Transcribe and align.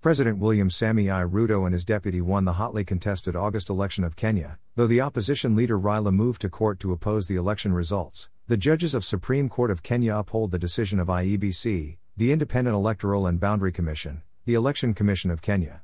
President 0.00 0.38
William 0.38 0.70
Samoei 0.70 1.28
Ruto 1.30 1.66
and 1.66 1.74
his 1.74 1.84
deputy 1.84 2.22
won 2.22 2.46
the 2.46 2.54
hotly 2.54 2.86
contested 2.86 3.36
August 3.36 3.68
election 3.68 4.02
of 4.02 4.16
Kenya, 4.16 4.58
though 4.74 4.86
the 4.86 5.02
opposition 5.02 5.54
leader 5.54 5.78
Raila 5.78 6.10
moved 6.10 6.40
to 6.40 6.48
court 6.48 6.80
to 6.80 6.92
oppose 6.92 7.28
the 7.28 7.36
election 7.36 7.74
results. 7.74 8.30
The 8.46 8.56
judges 8.56 8.94
of 8.94 9.04
Supreme 9.04 9.50
Court 9.50 9.70
of 9.70 9.82
Kenya 9.82 10.16
uphold 10.16 10.52
the 10.52 10.58
decision 10.58 11.00
of 11.00 11.08
IEBC, 11.08 11.98
the 12.16 12.32
Independent 12.32 12.74
Electoral 12.74 13.26
and 13.26 13.38
Boundary 13.38 13.72
Commission, 13.72 14.22
the 14.46 14.54
Election 14.54 14.94
Commission 14.94 15.30
of 15.30 15.42
Kenya. 15.42 15.82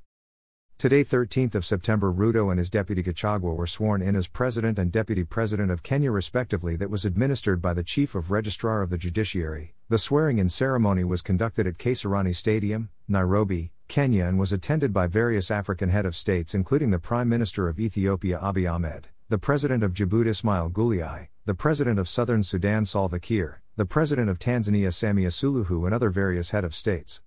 Today, 0.78 1.04
13th 1.04 1.54
of 1.54 1.66
September, 1.66 2.10
Ruto 2.10 2.50
and 2.50 2.58
his 2.58 2.70
deputy 2.70 3.02
Gachagua 3.02 3.54
were 3.54 3.66
sworn 3.66 4.00
in 4.00 4.16
as 4.16 4.28
President 4.28 4.78
and 4.78 4.90
Deputy 4.90 5.24
President 5.24 5.70
of 5.70 5.82
Kenya 5.82 6.10
respectively 6.10 6.74
that 6.76 6.90
was 6.90 7.04
administered 7.04 7.60
by 7.60 7.74
the 7.74 7.84
Chief 7.84 8.14
of 8.14 8.30
Registrar 8.30 8.80
of 8.80 8.88
the 8.88 8.96
Judiciary. 8.96 9.74
The 9.90 9.98
swearing-in 9.98 10.48
ceremony 10.48 11.04
was 11.04 11.20
conducted 11.20 11.66
at 11.66 11.76
Kasarani 11.76 12.34
Stadium, 12.34 12.88
Nairobi, 13.08 13.72
Kenya 13.88 14.24
and 14.24 14.38
was 14.38 14.52
attended 14.52 14.92
by 14.92 15.06
various 15.06 15.50
African 15.50 15.90
head 15.90 16.04
of 16.04 16.16
states 16.16 16.54
including 16.54 16.90
the 16.90 16.98
Prime 16.98 17.28
Minister 17.28 17.68
of 17.68 17.78
Ethiopia 17.78 18.38
Abiy 18.42 18.70
Ahmed, 18.70 19.08
the 19.28 19.38
President 19.38 19.82
of 19.82 19.92
Djibouti 19.92 20.28
Ismail 20.28 20.70
Guelleh, 20.70 21.28
the 21.44 21.54
President 21.54 21.98
of 21.98 22.08
Southern 22.08 22.42
Sudan 22.42 22.84
Salva 22.84 23.20
Kiir, 23.20 23.60
the 23.76 23.86
President 23.86 24.28
of 24.28 24.38
Tanzania 24.38 24.88
Samia 24.88 25.30
Suluhu 25.30 25.84
and 25.84 25.94
other 25.94 26.10
various 26.10 26.50
head 26.50 26.64
of 26.64 26.74
states. 26.74 27.22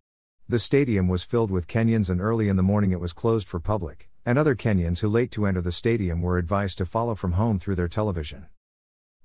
The 0.47 0.59
stadium 0.59 1.07
was 1.07 1.23
filled 1.23 1.52
with 1.52 1.67
Kenyans 1.67 2.09
and 2.09 2.19
early 2.19 2.49
in 2.49 2.55
the 2.55 2.63
morning 2.63 2.91
it 2.91 2.99
was 2.99 3.13
closed 3.13 3.47
for 3.47 3.59
public, 3.59 4.09
and 4.25 4.38
other 4.38 4.55
Kenyans 4.55 4.99
who 4.99 5.07
late 5.07 5.31
to 5.31 5.45
enter 5.45 5.61
the 5.61 5.71
stadium 5.71 6.21
were 6.21 6.38
advised 6.38 6.77
to 6.80 6.85
follow 6.85 7.16
from 7.16 7.33
home 7.33 7.57
through 7.57 7.75
their 7.75 7.88
television. 7.88 8.47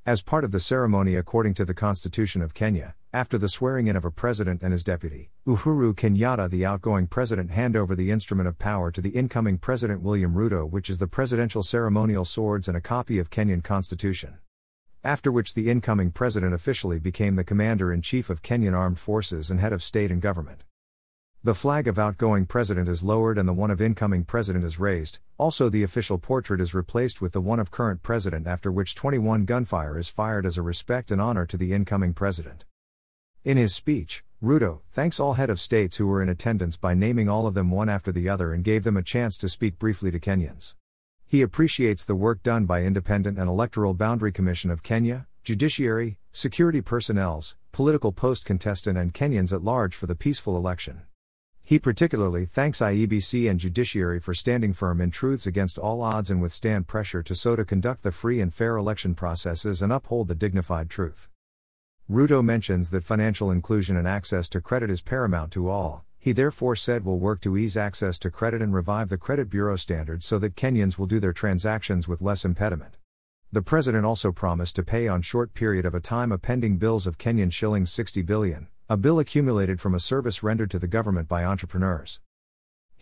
As 0.06 0.22
part 0.22 0.44
of 0.44 0.52
the 0.52 0.60
ceremony 0.60 1.16
according 1.16 1.54
to 1.54 1.64
the 1.64 1.74
Constitution 1.74 2.42
of 2.42 2.54
Kenya, 2.54 2.94
after 3.14 3.38
the 3.38 3.48
swearing 3.48 3.86
in 3.86 3.94
of 3.94 4.04
a 4.04 4.10
president 4.10 4.60
and 4.60 4.72
his 4.72 4.82
deputy, 4.82 5.30
Uhuru 5.46 5.94
Kenyatta 5.94 6.50
the 6.50 6.66
outgoing 6.66 7.06
president 7.06 7.52
hand 7.52 7.76
over 7.76 7.94
the 7.94 8.10
instrument 8.10 8.48
of 8.48 8.58
power 8.58 8.90
to 8.90 9.00
the 9.00 9.10
incoming 9.10 9.56
president 9.56 10.02
William 10.02 10.34
Ruto 10.34 10.68
which 10.68 10.90
is 10.90 10.98
the 10.98 11.06
presidential 11.06 11.62
ceremonial 11.62 12.24
swords 12.24 12.66
and 12.66 12.76
a 12.76 12.80
copy 12.80 13.20
of 13.20 13.30
Kenyan 13.30 13.62
constitution. 13.62 14.38
After 15.04 15.30
which 15.30 15.54
the 15.54 15.70
incoming 15.70 16.10
president 16.10 16.54
officially 16.54 16.98
became 16.98 17.36
the 17.36 17.44
commander-in-chief 17.44 18.30
of 18.30 18.42
Kenyan 18.42 18.74
armed 18.76 18.98
forces 18.98 19.48
and 19.48 19.60
head 19.60 19.72
of 19.72 19.80
state 19.80 20.10
and 20.10 20.20
government. 20.20 20.64
The 21.44 21.54
flag 21.54 21.86
of 21.86 22.00
outgoing 22.00 22.46
president 22.46 22.88
is 22.88 23.04
lowered 23.04 23.38
and 23.38 23.48
the 23.48 23.52
one 23.52 23.70
of 23.70 23.80
incoming 23.80 24.24
president 24.24 24.64
is 24.64 24.80
raised. 24.80 25.20
Also, 25.38 25.68
the 25.68 25.84
official 25.84 26.18
portrait 26.18 26.60
is 26.60 26.74
replaced 26.74 27.22
with 27.22 27.30
the 27.30 27.40
one 27.40 27.60
of 27.60 27.70
current 27.70 28.02
president, 28.02 28.48
after 28.48 28.72
which 28.72 28.96
21 28.96 29.44
gunfire 29.44 30.00
is 30.00 30.08
fired 30.08 30.44
as 30.44 30.58
a 30.58 30.62
respect 30.62 31.12
and 31.12 31.20
honor 31.20 31.46
to 31.46 31.56
the 31.56 31.72
incoming 31.72 32.12
president. 32.12 32.64
In 33.44 33.58
his 33.58 33.74
speech, 33.74 34.24
Ruto 34.42 34.80
thanks 34.92 35.20
all 35.20 35.34
head 35.34 35.50
of 35.50 35.60
states 35.60 35.96
who 35.96 36.06
were 36.06 36.22
in 36.22 36.30
attendance 36.30 36.78
by 36.78 36.94
naming 36.94 37.28
all 37.28 37.46
of 37.46 37.52
them 37.52 37.70
one 37.70 37.90
after 37.90 38.10
the 38.10 38.26
other 38.26 38.54
and 38.54 38.64
gave 38.64 38.84
them 38.84 38.96
a 38.96 39.02
chance 39.02 39.36
to 39.36 39.50
speak 39.50 39.78
briefly 39.78 40.10
to 40.10 40.18
Kenyans. 40.18 40.76
He 41.26 41.42
appreciates 41.42 42.06
the 42.06 42.14
work 42.14 42.42
done 42.42 42.64
by 42.64 42.84
Independent 42.84 43.38
and 43.38 43.46
Electoral 43.46 43.92
Boundary 43.92 44.32
Commission 44.32 44.70
of 44.70 44.82
Kenya, 44.82 45.26
judiciary, 45.42 46.16
security 46.32 46.80
personnels, 46.80 47.54
political 47.70 48.12
post 48.12 48.46
contestant 48.46 48.96
and 48.96 49.12
Kenyans 49.12 49.52
at 49.52 49.62
large 49.62 49.94
for 49.94 50.06
the 50.06 50.16
peaceful 50.16 50.56
election. 50.56 51.02
He 51.62 51.78
particularly 51.78 52.46
thanks 52.46 52.78
IEBC 52.78 53.50
and 53.50 53.60
judiciary 53.60 54.20
for 54.20 54.32
standing 54.32 54.72
firm 54.72 55.02
in 55.02 55.10
truths 55.10 55.46
against 55.46 55.76
all 55.76 56.00
odds 56.00 56.30
and 56.30 56.40
withstand 56.40 56.86
pressure 56.86 57.22
to 57.22 57.34
so 57.34 57.56
to 57.56 57.66
conduct 57.66 58.04
the 58.04 58.10
free 58.10 58.40
and 58.40 58.54
fair 58.54 58.78
election 58.78 59.14
processes 59.14 59.82
and 59.82 59.92
uphold 59.92 60.28
the 60.28 60.34
dignified 60.34 60.88
truth. 60.88 61.28
Ruto 62.10 62.44
mentions 62.44 62.90
that 62.90 63.02
financial 63.02 63.50
inclusion 63.50 63.96
and 63.96 64.06
access 64.06 64.46
to 64.50 64.60
credit 64.60 64.90
is 64.90 65.00
paramount 65.00 65.50
to 65.52 65.70
all. 65.70 66.04
He 66.18 66.32
therefore 66.32 66.76
said 66.76 67.02
will 67.02 67.18
work 67.18 67.40
to 67.40 67.56
ease 67.56 67.78
access 67.78 68.18
to 68.18 68.30
credit 68.30 68.60
and 68.60 68.74
revive 68.74 69.08
the 69.08 69.16
credit 69.16 69.48
bureau 69.48 69.76
standards 69.76 70.26
so 70.26 70.38
that 70.40 70.54
Kenyans 70.54 70.98
will 70.98 71.06
do 71.06 71.18
their 71.18 71.32
transactions 71.32 72.06
with 72.06 72.20
less 72.20 72.44
impediment. 72.44 72.98
The 73.50 73.62
president 73.62 74.04
also 74.04 74.32
promised 74.32 74.76
to 74.76 74.82
pay 74.82 75.08
on 75.08 75.22
short 75.22 75.54
period 75.54 75.86
of 75.86 75.94
a 75.94 76.00
time 76.00 76.30
a 76.30 76.36
pending 76.36 76.76
bills 76.76 77.06
of 77.06 77.16
Kenyan 77.16 77.50
shillings 77.50 77.90
60 77.90 78.20
billion, 78.20 78.68
a 78.86 78.98
bill 78.98 79.18
accumulated 79.18 79.80
from 79.80 79.94
a 79.94 80.00
service 80.00 80.42
rendered 80.42 80.70
to 80.72 80.78
the 80.78 80.86
government 80.86 81.26
by 81.26 81.42
entrepreneurs. 81.42 82.20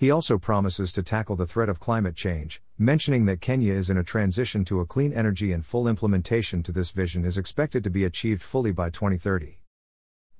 He 0.02 0.10
also 0.10 0.36
promises 0.36 0.90
to 0.94 1.02
tackle 1.04 1.36
the 1.36 1.46
threat 1.46 1.68
of 1.68 1.78
climate 1.78 2.16
change, 2.16 2.60
mentioning 2.76 3.26
that 3.26 3.40
Kenya 3.40 3.72
is 3.72 3.88
in 3.88 3.96
a 3.96 4.02
transition 4.02 4.64
to 4.64 4.80
a 4.80 4.84
clean 4.84 5.12
energy 5.12 5.52
and 5.52 5.64
full 5.64 5.86
implementation 5.86 6.64
to 6.64 6.72
this 6.72 6.90
vision 6.90 7.24
is 7.24 7.38
expected 7.38 7.84
to 7.84 7.88
be 7.88 8.04
achieved 8.04 8.42
fully 8.42 8.72
by 8.72 8.90
2030. 8.90 9.60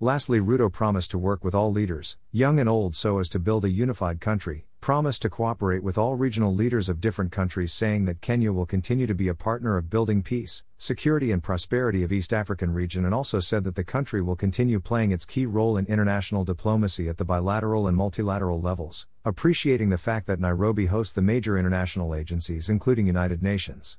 Lastly, 0.00 0.41
Ruto 0.41 0.69
promised 0.69 1.12
to 1.12 1.19
work 1.19 1.45
with 1.45 1.55
all 1.55 1.71
leaders, 1.71 2.17
young 2.33 2.59
and 2.59 2.69
old, 2.69 2.97
so 2.97 3.21
as 3.21 3.28
to 3.28 3.39
build 3.39 3.65
a 3.65 3.71
unified 3.71 4.21
country, 4.21 4.67
promised 4.82 5.22
to 5.22 5.31
cooperate 5.31 5.84
with 5.84 5.97
all 5.97 6.16
regional 6.16 6.53
leaders 6.53 6.88
of 6.88 7.00
different 7.00 7.31
countries, 7.31 7.72
saying 7.72 8.04
that 8.04 8.20
Kenya 8.20 8.53
will 8.53 8.66
continue 8.66 9.06
to 9.06 9.15
be 9.15 9.28
a 9.28 9.34
partner 9.34 9.76
of 9.76 9.88
building 9.88 10.25
peace, 10.25 10.65
security, 10.76 11.31
and 11.31 11.41
prosperity 11.41 12.03
of 12.03 12.10
East 12.10 12.32
African 12.32 12.75
region, 12.75 13.04
and 13.04 13.15
also 13.15 13.38
said 13.38 13.62
that 13.62 13.76
the 13.76 13.84
country 13.84 14.20
will 14.20 14.34
continue 14.34 14.81
playing 14.81 15.12
its 15.12 15.25
key 15.25 15.47
role 15.47 15.76
in 15.76 15.87
international 15.87 16.44
diplomacy 16.44 17.09
at 17.09 17.16
the 17.16 17.25
bilateral 17.25 17.87
and 17.87 17.97
multilateral 17.97 18.60
levels, 18.60 19.06
appreciating 19.25 19.91
the 19.91 19.97
fact 19.97 20.26
that 20.26 20.41
Nairobi 20.41 20.87
hosts 20.87 21.14
the 21.14 21.22
major 21.22 21.56
international 21.56 22.12
agencies, 22.12 22.69
including 22.69 23.06
United 23.06 23.41
Nations. 23.41 23.99